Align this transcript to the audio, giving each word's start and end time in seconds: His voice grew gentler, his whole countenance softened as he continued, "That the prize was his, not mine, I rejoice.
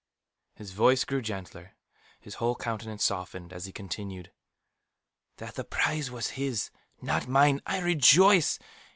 His 0.55 0.71
voice 0.71 1.03
grew 1.03 1.21
gentler, 1.21 1.75
his 2.19 2.33
whole 2.41 2.55
countenance 2.55 3.03
softened 3.03 3.53
as 3.53 3.65
he 3.67 3.71
continued, 3.71 4.31
"That 5.37 5.53
the 5.53 5.63
prize 5.63 6.09
was 6.09 6.31
his, 6.31 6.71
not 7.01 7.27
mine, 7.27 7.61
I 7.67 7.81
rejoice. 7.81 8.57